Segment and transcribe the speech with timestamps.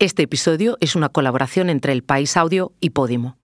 [0.00, 3.36] Este episodio es una colaboración entre El País Audio y Podimo.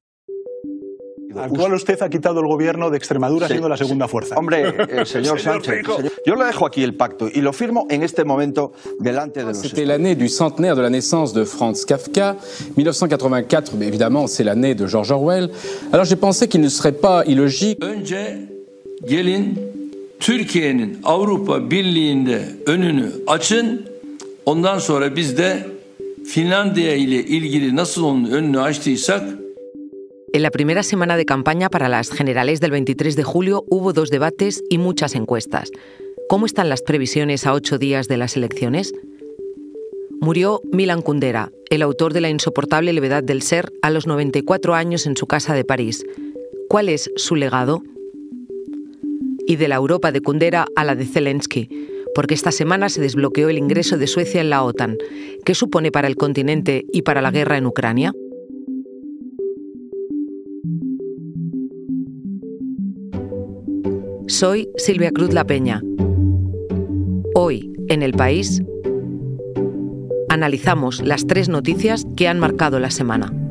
[1.37, 4.37] Al cual usted ha quitado el gobierno de Extremadura siendo la segunda fuerza.
[4.37, 5.85] Hombre, el señor, Sánchez,
[6.25, 9.63] yo le dejo aquí el pacto y lo firmo en este momento delante de los
[9.63, 12.37] C'était l'année du centenaire de la naissance de Franz Kafka.
[12.77, 15.51] 1984, mais évidemment, c'est l'année de George Orwell.
[15.93, 17.83] Alors j'ai pensé qu'il ne serait pas illogique.
[17.83, 18.15] Önce
[19.05, 19.57] gelin
[20.21, 23.87] Türkiye'nin Avrupa Birliği'nde önünü açın.
[24.47, 25.74] Ondan sonra biz de
[30.33, 34.11] En la primera semana de campaña para las generales del 23 de julio hubo dos
[34.11, 35.71] debates y muchas encuestas.
[36.29, 38.95] ¿Cómo están las previsiones a ocho días de las elecciones?
[40.21, 45.07] Murió Milan Kundera, el autor de La insoportable levedad del ser, a los 94 años
[45.07, 46.05] en su casa de París.
[46.69, 47.83] ¿Cuál es su legado?
[49.47, 51.69] Y de la Europa de Kundera a la de Zelensky,
[52.15, 54.97] porque esta semana se desbloqueó el ingreso de Suecia en la OTAN.
[55.45, 58.13] ¿Qué supone para el continente y para la guerra en Ucrania?
[64.27, 65.83] Soy Silvia Cruz La Peña.
[67.35, 68.63] Hoy, en el país,
[70.29, 73.44] analizamos las tres noticias que han marcado la semana.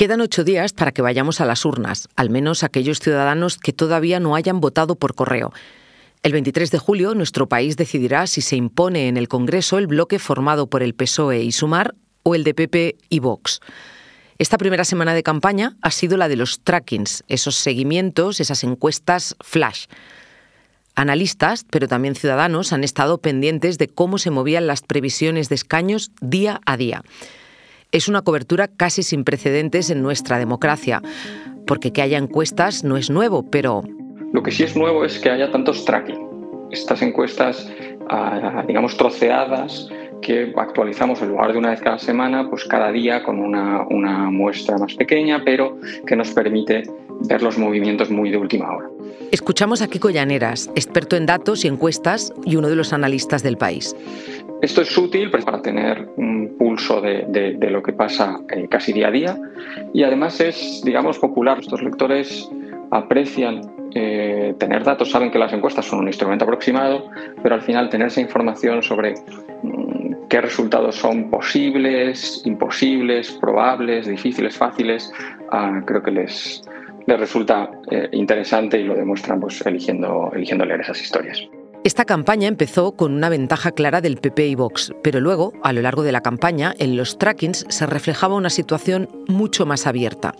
[0.00, 4.18] Quedan ocho días para que vayamos a las urnas, al menos aquellos ciudadanos que todavía
[4.18, 5.52] no hayan votado por correo.
[6.22, 10.18] El 23 de julio, nuestro país decidirá si se impone en el Congreso el bloque
[10.18, 13.60] formado por el PSOE y Sumar o el de PP y Vox.
[14.38, 19.36] Esta primera semana de campaña ha sido la de los trackings, esos seguimientos, esas encuestas
[19.40, 19.84] flash.
[20.94, 26.10] Analistas, pero también ciudadanos, han estado pendientes de cómo se movían las previsiones de escaños
[26.22, 27.02] día a día.
[27.92, 31.02] Es una cobertura casi sin precedentes en nuestra democracia,
[31.66, 33.82] porque que haya encuestas no es nuevo, pero
[34.32, 36.68] Lo que sí es nuevo es que haya tantos tracking.
[36.70, 37.68] Estas encuestas,
[38.08, 39.88] ah, digamos, troceadas,
[40.22, 44.30] que actualizamos en lugar de una vez cada semana, pues cada día con una, una
[44.30, 46.84] muestra más pequeña, pero que nos permite
[47.22, 48.88] ver los movimientos muy de última hora.
[49.32, 53.56] escuchamos a Kiko Llaneras, experto en datos y encuestas y uno de los analistas del
[53.56, 53.96] país.
[54.62, 59.08] Esto es útil pues, para tener un pulso de, lo que pasa eh, casi día
[59.08, 59.38] a día
[59.94, 61.58] y además es, digamos, popular.
[61.60, 62.48] Estos lectores
[62.90, 63.62] aprecian
[63.94, 67.10] eh, tener datos, saben que las encuestas son un instrumento aproximado,
[67.42, 69.14] pero al final tener esa información sobre
[69.62, 75.10] mm, qué resultados son posibles, imposibles, probables, difíciles, fáciles,
[75.50, 76.62] ah, creo que les,
[77.06, 81.48] les resulta eh, interesante y lo demuestran pues, eligiendo, eligiendo leer esas historias.
[81.82, 85.80] Esta campaña empezó con una ventaja clara del PP y Vox, pero luego, a lo
[85.80, 90.34] largo de la campaña, en los trackings se reflejaba una situación mucho más abierta.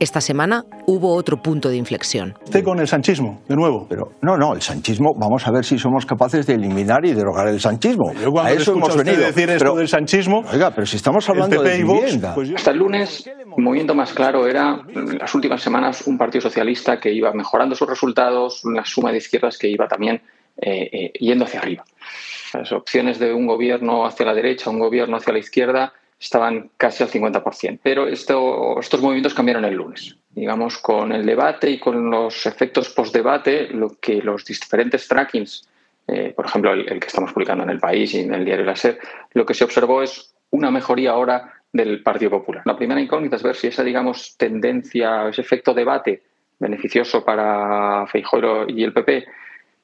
[0.00, 2.34] Esta semana hubo otro punto de inflexión.
[2.44, 3.86] Usted con el sanchismo, de nuevo.
[3.88, 7.46] Pero no, no, el sanchismo, vamos a ver si somos capaces de eliminar y derogar
[7.46, 8.12] el sanchismo.
[8.14, 9.24] Yo cuando a eso hemos usted venido.
[9.24, 12.34] decir esto Pero, del sanchismo, oiga, pero si estamos hablando PP de y Vox, vivienda.
[12.34, 16.18] pues yo- Hasta el lunes, el movimiento más claro era, en las últimas semanas, un
[16.18, 20.20] partido socialista que iba mejorando sus resultados, una suma de izquierdas que iba también
[20.56, 21.84] eh, eh, yendo hacia arriba.
[22.52, 27.02] Las opciones de un gobierno hacia la derecha, un gobierno hacia la izquierda, estaban casi
[27.02, 27.80] al 50%.
[27.82, 30.16] Pero esto- estos movimientos cambiaron el lunes.
[30.30, 35.68] Digamos, con el debate y con los efectos post-debate, lo que los diferentes trackings,
[36.06, 38.64] eh, por ejemplo, el, el que estamos publicando en el país y en el diario
[38.64, 38.98] La SER,
[39.32, 42.62] lo que se observó es una mejoría ahora del Partido Popular.
[42.64, 46.22] La primera incógnita es ver si esa, digamos, tendencia, ese efecto debate
[46.60, 49.24] beneficioso para Feijóo y el PP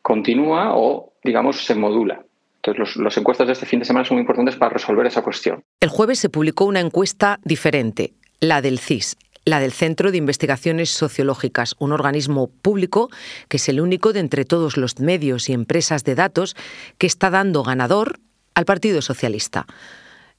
[0.02, 2.24] continúa o, digamos, se modula.
[2.62, 5.62] Entonces, los, encuestas de este fin de semana son muy importantes para resolver esa cuestión.
[5.80, 9.16] El jueves se publicó una encuesta diferente, la del CIS,
[9.46, 13.08] la del Centro de Investigaciones Sociológicas, un organismo público
[13.48, 16.54] que es el único de entre todos los medios y empresas de datos
[16.98, 18.20] que está dando ganador
[18.54, 19.66] al Partido Socialista.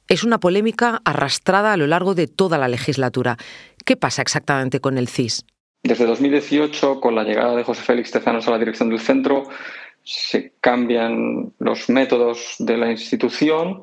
[0.07, 3.37] Es una polémica arrastrada a lo largo de toda la legislatura.
[3.83, 5.45] ¿Qué pasa exactamente con el CIS?
[5.83, 9.43] Desde 2018, con la llegada de José Félix Tezanos a la dirección del centro,
[10.03, 13.81] se cambian los métodos de la institución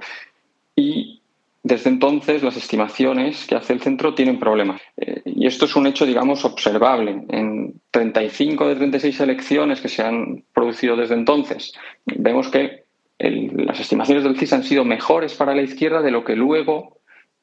[0.77, 1.21] y
[1.63, 4.81] desde entonces las estimaciones que hace el centro tienen problemas.
[4.97, 7.25] Eh, y esto es un hecho, digamos, observable.
[7.29, 11.73] En 35 de 36 elecciones que se han producido desde entonces,
[12.07, 12.85] vemos que
[13.19, 17.01] las estimaciones del CIS han sido mejores para la izquierda de lo que luego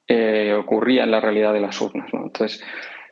[0.07, 2.09] eh, ocurría en la realidad de las urnas.
[2.13, 2.63] Entonces,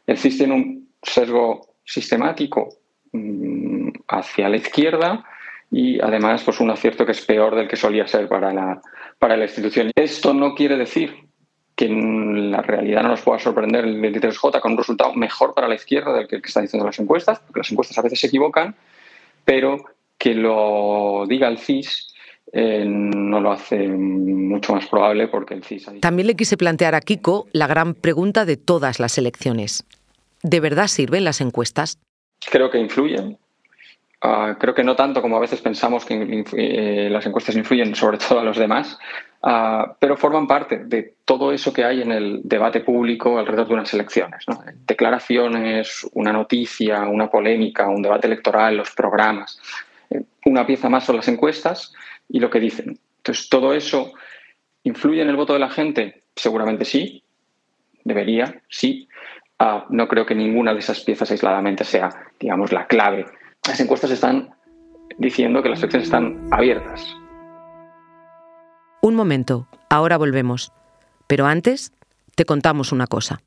[0.07, 2.69] el CIS tiene un sesgo sistemático
[3.11, 5.25] mm, hacia la izquierda
[5.71, 8.81] y además pues un acierto que es peor del que solía ser para la,
[9.17, 9.91] para la institución.
[9.95, 11.15] Esto no quiere decir
[11.75, 15.67] que en la realidad no nos pueda sorprender el 23J con un resultado mejor para
[15.67, 18.75] la izquierda del que están diciendo las encuestas, porque las encuestas a veces se equivocan,
[19.43, 19.83] pero
[20.17, 22.13] que lo diga el CIS
[22.51, 25.87] eh, no lo hace mucho más probable porque el CIS...
[26.01, 29.83] También le quise plantear a Kiko la gran pregunta de todas las elecciones.
[30.43, 31.97] ¿De verdad sirven las encuestas?
[32.51, 33.37] Creo que influyen.
[34.21, 38.17] Ah, creo que no tanto como a veces pensamos que eh, las encuestas influyen sobre
[38.17, 38.97] todo a los demás,
[39.41, 43.73] ah, pero forman parte de todo eso que hay en el debate público alrededor de
[43.73, 44.45] unas elecciones.
[44.85, 49.59] Declaraciones, una noticia, una polémica, un debate electoral, los programas.
[50.09, 51.93] Eh, una pieza más son las encuestas
[52.29, 52.97] y lo que dicen.
[53.17, 54.13] Entonces, ¿todo eso
[54.83, 56.21] influye en el voto de la gente?
[56.35, 57.23] Seguramente sí,
[58.05, 59.07] debería, sí.
[59.65, 63.25] Ah, no creo que ninguna de esas piezas aisladamente sea, digamos, la clave.
[63.65, 64.49] Las encuestas están
[65.17, 67.15] diciendo que las elecciones están abiertas.
[69.01, 70.73] Un momento, ahora volvemos.
[71.27, 71.93] Pero antes,
[72.35, 73.39] te contamos una cosa.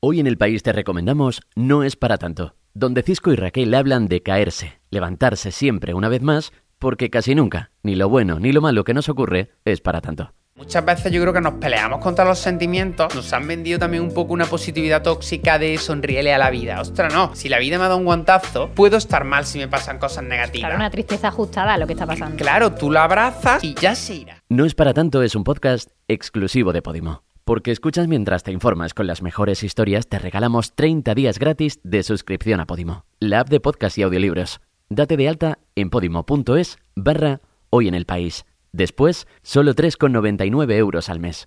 [0.00, 4.08] Hoy en el país te recomendamos No es para tanto, donde Cisco y Raquel hablan
[4.08, 8.62] de caerse, levantarse siempre una vez más porque casi nunca, ni lo bueno ni lo
[8.62, 10.32] malo que nos ocurre, es para tanto.
[10.54, 13.14] Muchas veces yo creo que nos peleamos contra los sentimientos.
[13.14, 16.80] Nos han vendido también un poco una positividad tóxica de sonríele a la vida.
[16.80, 17.34] Ostras, no.
[17.34, 20.24] Si la vida me ha dado un guantazo, puedo estar mal si me pasan cosas
[20.24, 20.68] negativas.
[20.68, 22.36] Claro, una tristeza ajustada a lo que está pasando.
[22.36, 24.42] Claro, tú la abrazas y ya se irá.
[24.50, 27.22] No es para tanto, es un podcast exclusivo de Podimo.
[27.44, 32.02] Porque escuchas mientras te informas con las mejores historias, te regalamos 30 días gratis de
[32.02, 34.60] suscripción a Podimo, la app de podcast y audiolibros.
[34.90, 37.40] Date de alta en podimo.es barra
[37.70, 38.44] hoy en el país.
[38.72, 41.46] Después, solo 3,99 euros al mes.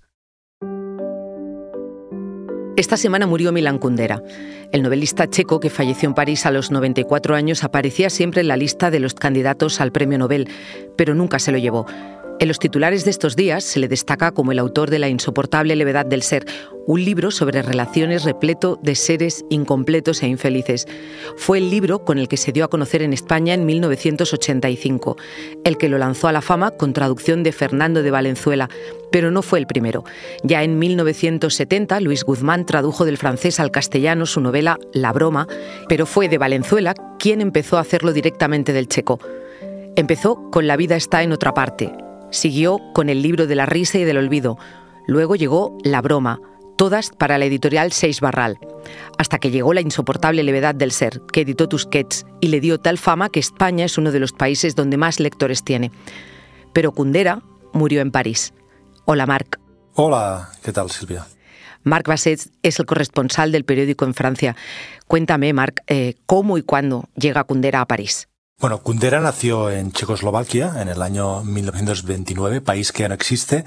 [2.76, 4.22] Esta semana murió Milan Kundera.
[4.70, 8.56] El novelista checo que falleció en París a los 94 años aparecía siempre en la
[8.56, 10.48] lista de los candidatos al premio Nobel,
[10.94, 11.86] pero nunca se lo llevó.
[12.38, 15.74] En los titulares de estos días se le destaca como el autor de La insoportable
[15.74, 16.44] levedad del ser,
[16.86, 20.86] un libro sobre relaciones repleto de seres incompletos e infelices.
[21.38, 25.16] Fue el libro con el que se dio a conocer en España en 1985,
[25.64, 28.68] el que lo lanzó a la fama con traducción de Fernando de Valenzuela,
[29.10, 30.04] pero no fue el primero.
[30.42, 35.48] Ya en 1970, Luis Guzmán tradujo del francés al castellano su novela La broma,
[35.88, 39.20] pero fue de Valenzuela quien empezó a hacerlo directamente del checo.
[39.96, 41.90] Empezó con La vida está en otra parte,
[42.30, 44.58] Siguió con el libro de la risa y del olvido.
[45.06, 46.40] Luego llegó La broma,
[46.76, 48.58] todas para la editorial Seis Barral,
[49.18, 52.98] hasta que llegó La insoportable levedad del ser, que editó Tusquets y le dio tal
[52.98, 55.90] fama que España es uno de los países donde más lectores tiene.
[56.72, 57.42] Pero Kundera
[57.72, 58.52] murió en París.
[59.04, 59.58] Hola, Marc.
[59.94, 61.26] Hola, ¿qué tal, Silvia?
[61.84, 64.56] Marc Basset es el corresponsal del periódico en Francia.
[65.06, 68.28] Cuéntame, Marc, eh, ¿cómo y cuándo llega Kundera a París?
[68.58, 73.66] Bueno, Kundera nació en Checoslovaquia en el año 1929, país que ya no existe.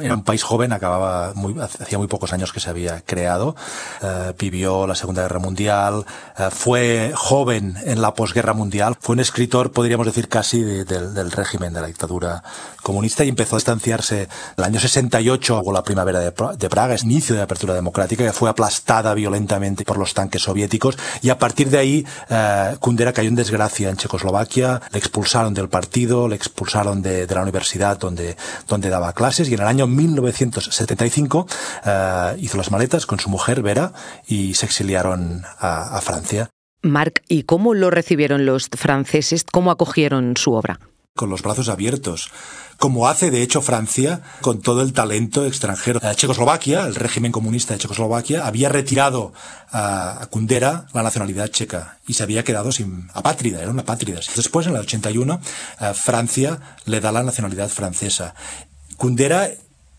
[0.00, 3.56] Era un país joven, acababa muy, hacía muy pocos años que se había creado.
[4.00, 6.06] Eh, vivió la Segunda Guerra Mundial,
[6.38, 11.72] eh, fue joven en la posguerra mundial, fue un escritor, podríamos decir casi, del régimen
[11.72, 12.44] de la dictadura
[12.84, 17.34] comunista y empezó a distanciarse el año 68 con la primavera de, Praga, es inicio
[17.34, 21.70] de la apertura democrática, que fue aplastada violentamente por los tanques soviéticos y a partir
[21.70, 26.36] de ahí eh, Kundera cayó en desgracia en Checoslovaquia Eslovaquia, le expulsaron del partido, le
[26.36, 28.36] expulsaron de, la universidad donde,
[28.68, 31.46] donde daba clases y en el año 1975
[31.86, 33.92] eh, hizo las maletas con su mujer Vera
[34.26, 36.50] y se exiliaron a, a Francia.
[36.82, 39.44] Marc, ¿y cómo lo recibieron los franceses?
[39.50, 40.78] ¿Cómo acogieron su obra?
[41.18, 42.30] Con los brazos abiertos
[42.78, 46.00] como hace de hecho Francia con todo el talento extranjero.
[46.14, 49.32] Checoslovaquia, el régimen comunista de Checoslovaquia, había retirado
[49.72, 54.20] a Kundera la nacionalidad checa y se había quedado sin apátrida, era una apátrida.
[54.36, 55.40] Después, en el 81,
[55.80, 58.34] eh, Francia le da la nacionalidad francesa.
[58.96, 59.50] Kundera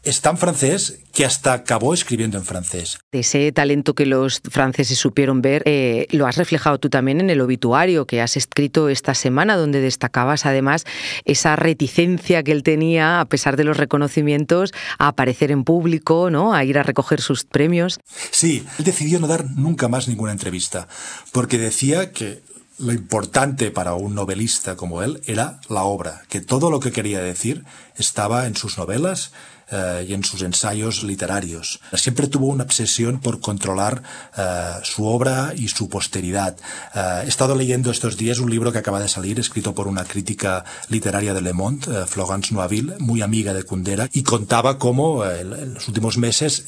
[0.03, 2.99] es tan francés que hasta acabó escribiendo en francés.
[3.11, 7.41] Ese talento que los franceses supieron ver, eh, lo has reflejado tú también en el
[7.41, 10.85] obituario que has escrito esta semana, donde destacabas además
[11.25, 16.53] esa reticencia que él tenía, a pesar de los reconocimientos, a aparecer en público, ¿no?
[16.53, 17.99] a ir a recoger sus premios.
[18.31, 20.87] Sí, él decidió no dar nunca más ninguna entrevista,
[21.33, 22.41] porque decía que
[22.77, 27.19] lo importante para un novelista como él era la obra, que todo lo que quería
[27.19, 27.65] decir
[27.97, 29.33] estaba en sus novelas
[29.71, 31.79] eh, y en sus ensayos literarios.
[31.93, 34.01] Siempre tuvo una obsesión por controlar
[34.37, 36.57] eh, su obra y su posteridad.
[36.95, 40.05] Eh, he estado leyendo estos días un libro que acaba de salir, escrito por una
[40.05, 45.73] crítica literaria de Le Monde, Florence Noiville, muy amiga de Kundera, y contaba cómo en
[45.73, 46.65] los últimos meses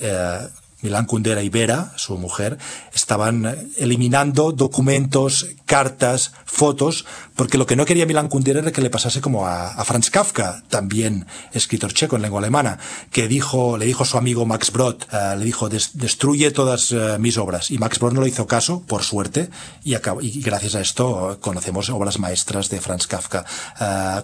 [0.82, 2.58] Milán Kundera y Vera, su mujer,
[2.94, 8.82] estaban eh, eliminando documentos, cartas, fotos, porque lo que no quería Milán Kundera era que
[8.82, 12.80] le pasase como a, Franz Kafka, también escritor checo en lengua alemana,
[13.12, 17.18] que dijo, le dijo a su amigo Max Brod, eh, le dijo, destruye todas eh,
[17.20, 17.72] mis obras.
[17.72, 19.50] Y Max Brod no le hizo caso, por suerte,
[19.84, 23.46] y, y gracias a esto conocemos obras maestras de Franz Kafka.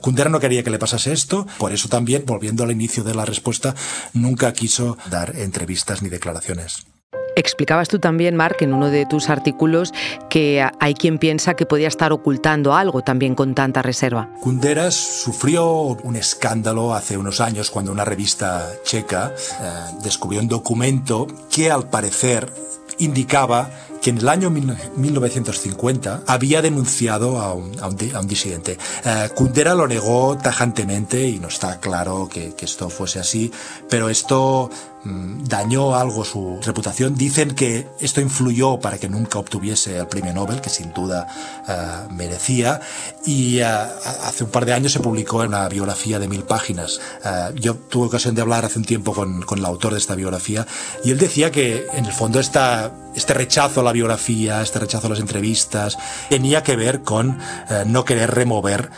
[0.02, 3.26] Kundera no quería que le pasase esto, por eso también, volviendo al inicio de la
[3.26, 3.76] respuesta,
[4.14, 6.47] nunca quiso dar entrevistas ni declaraciones.
[7.38, 9.94] Explicabas tú también, Mark, en uno de tus artículos,
[10.28, 14.28] que hay quien piensa que podía estar ocultando algo también con tanta reserva.
[14.42, 21.28] Kunderas sufrió un escándalo hace unos años cuando una revista checa eh, descubrió un documento
[21.52, 22.52] que al parecer
[22.98, 23.70] indicaba
[24.02, 27.72] que en el año 1950 había denunciado a un,
[28.28, 28.78] disidente.
[29.06, 33.52] Eh, Kundera lo negó tajantemente y no está claro que, que esto fuese así,
[33.90, 34.70] pero esto
[35.08, 37.16] Mm, dañó algo su reputación.
[37.16, 41.28] Dicen que esto influyó para que nunca obtuviese el premio Nobel, que sin duda
[41.68, 42.82] eh, merecía.
[43.26, 47.00] Y eh, hace un par de años se publicó una biografía de mil páginas.
[47.24, 50.16] Eh, yo tuve ocasión de hablar hace un tiempo con, con, el autor de esta
[50.16, 50.68] biografía
[51.04, 55.08] y él decía que en el fondo esta, este rechazo a la biografía, este rechazo
[55.08, 55.98] a las entrevistas,
[56.30, 57.40] tenía que ver con
[57.88, 58.90] no querer remover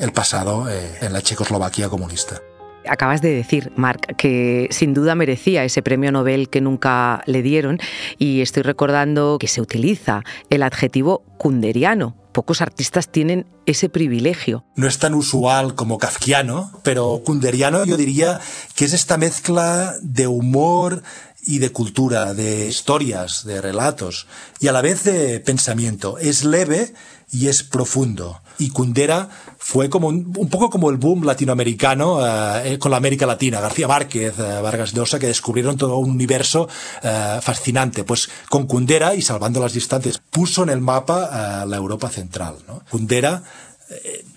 [0.00, 2.40] el pasado en la Checoslovaquia comunista.
[2.88, 7.78] Acabas de decir, Marc, que sin duda merecía ese premio Nobel que nunca le dieron
[8.16, 12.16] y estoy recordando que se utiliza el adjetivo kunderiano.
[12.32, 14.64] Pocos artistas tienen ese privilegio.
[14.76, 18.40] No es tan usual como kafkiano, pero kunderiano yo diría
[18.76, 21.02] que es esta mezcla de humor
[21.44, 24.26] y de cultura, de historias, de relatos
[24.58, 26.18] y a la vez de pensamiento.
[26.18, 26.92] Es leve
[27.32, 28.40] y es profundo.
[28.58, 33.60] Y Kundera fue como un, poco como el boom latinoamericano eh, con la América Latina.
[33.60, 36.68] García Márquez, eh, Vargas Llosa, que descubrieron todo un universo
[37.02, 38.04] eh, fascinante.
[38.04, 42.56] Pues con Kundera, y salvando las distancias, puso en el mapa la Europa central.
[42.66, 42.82] ¿no?
[42.90, 43.42] Kundera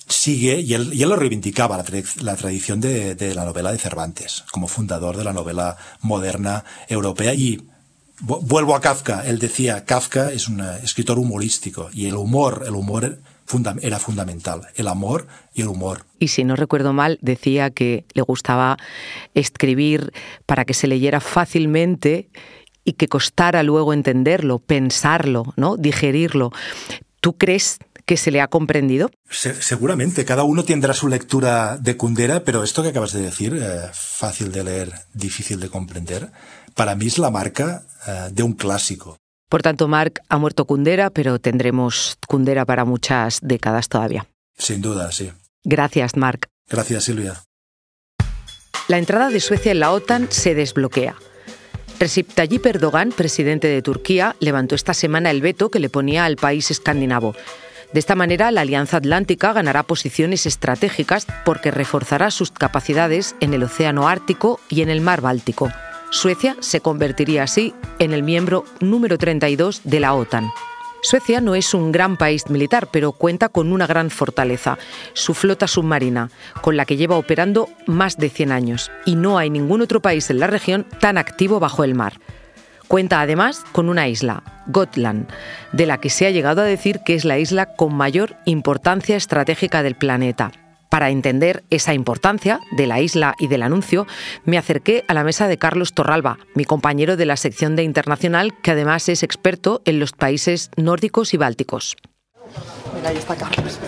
[0.07, 1.86] sigue, y él, y él, lo reivindicaba, la,
[2.22, 7.33] la tradición de, de, la novela de Cervantes, como fundador de la novela moderna europea.
[7.33, 7.62] Y
[8.19, 13.19] vuelvo a Kafka, él decía, Kafka es un escritor humorístico, y el humor, el humor
[13.81, 16.05] era fundamental, el amor y el humor.
[16.19, 18.77] Y si no recuerdo mal, decía que le gustaba
[19.33, 20.12] escribir
[20.45, 22.29] para que se leyera fácilmente
[22.83, 25.77] y que costara luego entenderlo, pensarlo, ¿no?
[25.77, 26.51] digerirlo.
[27.19, 29.10] ¿Tú crees que se le ha comprendido?
[29.29, 33.89] seguramente, cada uno tendrá su lectura de Kundera, pero esto que acabas de decir, eh,
[33.93, 36.31] fácil de leer, difícil de comprender,
[36.75, 39.17] para mí es la marca eh, de un clásico.
[39.50, 44.25] Por tanto, Marc ha muerto Kundera, pero tendremos Kundera para muchas décadas todavía.
[44.57, 45.31] Sin duda, sí.
[45.63, 46.48] Gracias, Marc.
[46.69, 47.43] Gracias, Silvia.
[48.88, 51.15] La entrada de Suecia en la OTAN se desbloquea.
[52.00, 56.36] Recep Tayyip Erdogan, presidente de Turquía, levantó esta semana el veto que le ponía al
[56.36, 57.36] país escandinavo.
[57.93, 63.63] De esta manera, la Alianza Atlántica ganará posiciones estratégicas porque reforzará sus capacidades en el
[63.63, 65.71] Océano Ártico y en el Mar Báltico.
[66.09, 70.51] Suecia se convertiría así en el miembro número 32 de la OTAN.
[71.03, 74.77] Suecia no es un gran país militar, pero cuenta con una gran fortaleza,
[75.13, 76.29] su flota submarina,
[76.62, 80.29] con la que lleva operando más de 100 años, y no hay ningún otro país
[80.29, 82.19] en la región tan activo bajo el mar.
[82.93, 85.27] Cuenta además con una isla, Gotland,
[85.71, 89.15] de la que se ha llegado a decir que es la isla con mayor importancia
[89.15, 90.51] estratégica del planeta.
[90.91, 94.05] Para entender esa importancia de la isla y del anuncio,
[94.45, 98.53] me acerqué a la mesa de Carlos Torralba, mi compañero de la sección de Internacional,
[98.62, 101.97] que además es experto en los países nórdicos y bálticos.
[102.95, 103.79] Mira, ahí está Carlos.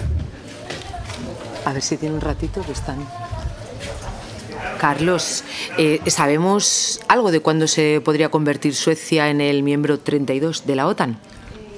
[1.64, 2.98] A ver si tiene un ratito que están.
[4.80, 5.44] Carlos,
[5.78, 10.88] eh, ¿sabemos algo de cuándo se podría convertir Suecia en el miembro 32 de la
[10.88, 11.18] OTAN?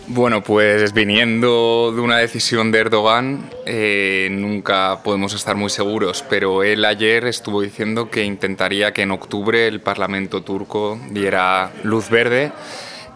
[0.09, 6.63] Bueno, pues viniendo de una decisión de Erdogan, eh, nunca podemos estar muy seguros, pero
[6.63, 12.53] él ayer estuvo diciendo que intentaría que en octubre el Parlamento turco diera luz verde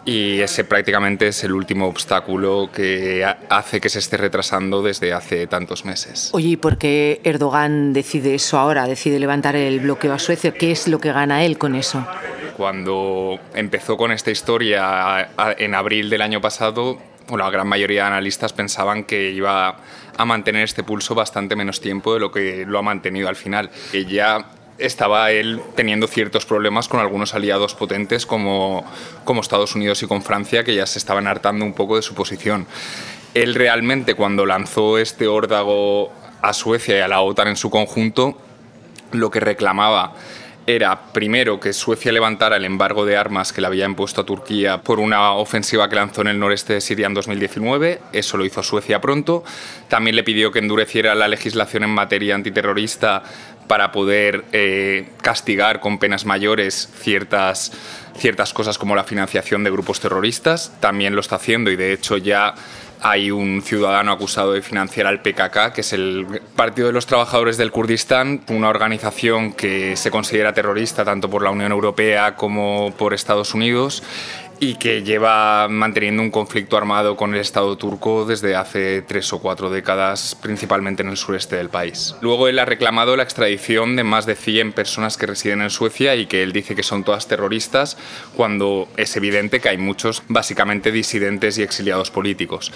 [0.05, 5.47] y ese prácticamente es el último obstáculo que hace que se esté retrasando desde hace
[5.47, 6.29] tantos meses.
[6.33, 8.87] Oye, ¿y por qué Erdogan decide eso ahora?
[8.87, 10.53] Decide levantar el bloqueo a Suecia.
[10.53, 12.05] ¿Qué es lo que gana él con eso?
[12.57, 18.53] Cuando empezó con esta historia en abril del año pasado, la gran mayoría de analistas
[18.53, 19.77] pensaban que iba
[20.17, 23.69] a mantener este pulso bastante menos tiempo de lo que lo ha mantenido al final.
[23.91, 28.85] Que ya estaba él teniendo ciertos problemas con algunos aliados potentes como,
[29.23, 32.15] como Estados Unidos y con Francia, que ya se estaban hartando un poco de su
[32.15, 32.65] posición.
[33.33, 36.11] Él realmente cuando lanzó este órdago
[36.41, 38.37] a Suecia y a la OTAN en su conjunto,
[39.11, 40.13] lo que reclamaba
[40.75, 44.81] era primero que Suecia levantara el embargo de armas que le había impuesto a Turquía
[44.81, 47.99] por una ofensiva que lanzó en el noreste de Siria en 2019.
[48.13, 49.43] Eso lo hizo Suecia pronto.
[49.87, 53.23] También le pidió que endureciera la legislación en materia antiterrorista
[53.67, 57.71] para poder eh, castigar con penas mayores ciertas,
[58.17, 60.73] ciertas cosas como la financiación de grupos terroristas.
[60.79, 62.55] También lo está haciendo y de hecho ya
[63.01, 67.57] hay un ciudadano acusado de financiar al PKK, que es el Partido de los Trabajadores
[67.57, 73.13] del Kurdistán, una organización que se considera terrorista tanto por la Unión Europea como por
[73.13, 74.03] Estados Unidos
[74.63, 79.39] y que lleva manteniendo un conflicto armado con el Estado turco desde hace tres o
[79.39, 82.15] cuatro décadas, principalmente en el sureste del país.
[82.21, 86.15] Luego él ha reclamado la extradición de más de 100 personas que residen en Suecia
[86.15, 87.97] y que él dice que son todas terroristas,
[88.35, 92.71] cuando es evidente que hay muchos, básicamente disidentes y exiliados políticos.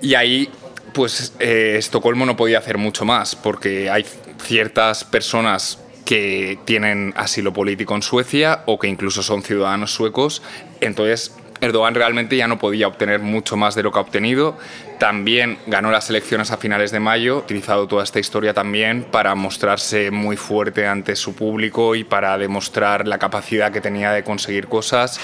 [0.00, 0.48] Y ahí
[0.94, 4.06] pues eh, Estocolmo no podía hacer mucho más, porque hay
[4.38, 10.42] ciertas personas que tienen asilo político en Suecia o que incluso son ciudadanos suecos.
[10.86, 14.56] Entonces, Erdogan realmente ya no podía obtener mucho más de lo que ha obtenido.
[14.98, 20.10] También ganó las elecciones a finales de mayo, utilizado toda esta historia también para mostrarse
[20.10, 25.20] muy fuerte ante su público y para demostrar la capacidad que tenía de conseguir cosas.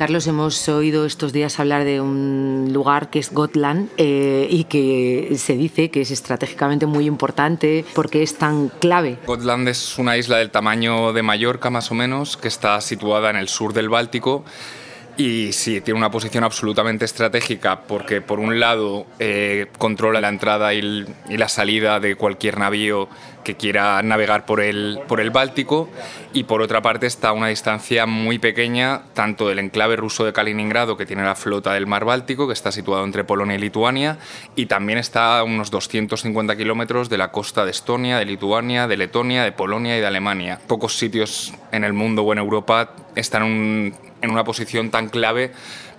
[0.00, 5.34] Carlos, hemos oído estos días hablar de un lugar que es Gotland eh, y que
[5.36, 9.18] se dice que es estratégicamente muy importante porque es tan clave.
[9.26, 13.36] Gotland es una isla del tamaño de Mallorca más o menos que está situada en
[13.36, 14.42] el sur del Báltico
[15.20, 20.72] y sí, tiene una posición absolutamente estratégica porque por un lado eh, controla la entrada
[20.72, 23.06] y, la salida de cualquier navío
[23.44, 25.90] que quiera navegar por el, por el Báltico
[26.32, 30.32] y por otra parte está a una distancia muy pequeña tanto del enclave ruso de
[30.32, 34.18] Kaliningrado que tiene la flota del mar Báltico que está situado entre Polonia y Lituania
[34.56, 38.96] y también está a unos 250 kilómetros de la costa de Estonia, de Lituania, de
[38.96, 40.60] Letonia, de Polonia y de Alemania.
[40.66, 45.52] Pocos sitios en el mundo o en Europa están en una posición tan clave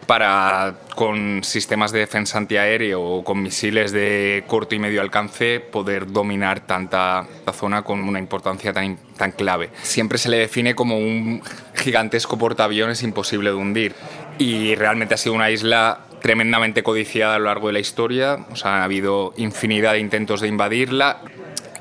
[0.07, 6.11] para con sistemas de defensa antiaéreo o con misiles de corto y medio alcance poder
[6.11, 9.69] dominar tanta zona con una importancia tan, tan clave.
[9.83, 11.41] Siempre se le define como un
[11.75, 13.95] gigantesco portaaviones imposible de hundir
[14.37, 18.55] y realmente ha sido una isla tremendamente codiciada a lo largo de la historia, o
[18.55, 21.21] sea, ha habido infinidad de intentos de invadirla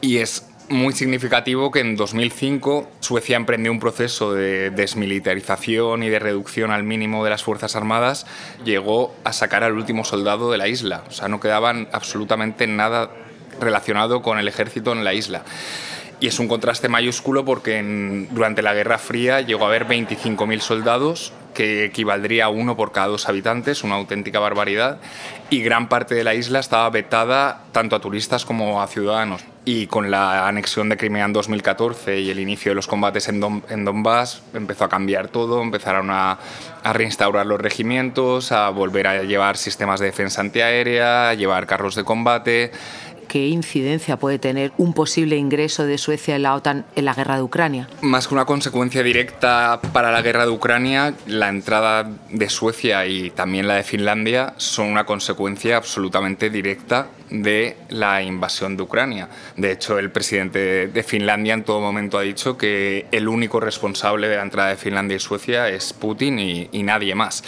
[0.00, 6.18] y es muy significativo que en 2005 Suecia emprendió un proceso de desmilitarización y de
[6.18, 8.26] reducción al mínimo de las Fuerzas Armadas,
[8.64, 11.02] llegó a sacar al último soldado de la isla.
[11.08, 13.10] O sea, no quedaban absolutamente nada
[13.60, 15.42] relacionado con el ejército en la isla.
[16.20, 17.82] Y es un contraste mayúsculo porque
[18.30, 23.08] durante la Guerra Fría llegó a haber 25.000 soldados, que equivaldría a uno por cada
[23.08, 24.98] dos habitantes, una auténtica barbaridad,
[25.50, 29.44] y gran parte de la isla estaba vetada tanto a turistas como a ciudadanos.
[29.64, 33.40] Y con la anexión de Crimea en 2014 y el inicio de los combates en,
[33.40, 36.38] Donbass empezó a cambiar todo, empezaron a,
[36.82, 41.94] a, reinstaurar los regimientos, a volver a llevar sistemas de defensa antiaérea, a llevar carros
[41.94, 42.72] de combate
[43.30, 47.36] qué incidencia puede tener un posible ingreso de Suecia en la OTAN en la guerra
[47.36, 47.88] de Ucrania?
[48.02, 53.30] Más que una consecuencia directa para la guerra de Ucrania, la entrada de Suecia y
[53.30, 59.28] también la de Finlandia son una consecuencia absolutamente directa de la invasión de Ucrania.
[59.56, 64.26] De hecho, el presidente de Finlandia en todo momento ha dicho que el único responsable
[64.26, 67.44] de la entrada de Finlandia y Suecia es Putin y, y nadie más.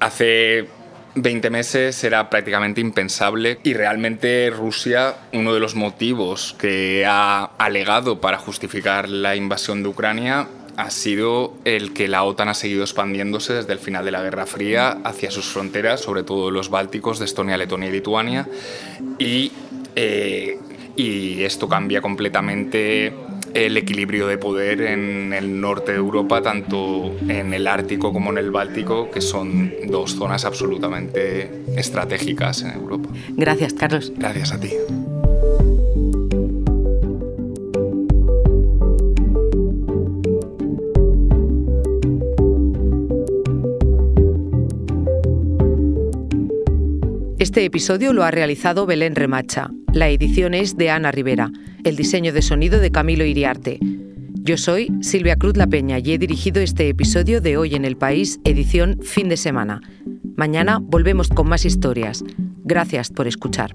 [0.00, 0.66] Hace
[1.14, 8.20] 20 meses era prácticamente impensable y realmente Rusia, uno de los motivos que ha alegado
[8.20, 13.54] para justificar la invasión de Ucrania ha sido el que la OTAN ha seguido expandiéndose
[13.54, 17.26] desde el final de la Guerra Fría hacia sus fronteras, sobre todo los bálticos de
[17.26, 18.48] Estonia, Letonia y Lituania,
[19.18, 19.52] y,
[19.96, 20.58] eh,
[20.96, 23.12] y esto cambia completamente
[23.54, 28.38] el equilibrio de poder en el norte de Europa, tanto en el Ártico como en
[28.38, 33.08] el Báltico, que son dos zonas absolutamente estratégicas en Europa.
[33.36, 34.12] Gracias, Carlos.
[34.16, 34.70] Gracias a ti.
[47.38, 49.70] Este episodio lo ha realizado Belén Remacha.
[49.92, 51.50] La edición es de Ana Rivera.
[51.82, 53.80] El diseño de sonido de Camilo Iriarte.
[54.42, 57.96] Yo soy Silvia Cruz La Peña y he dirigido este episodio de Hoy en el
[57.96, 59.80] País, edición fin de semana.
[60.36, 62.22] Mañana volvemos con más historias.
[62.62, 63.74] Gracias por escuchar.